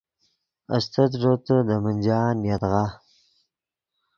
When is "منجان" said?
1.83-2.37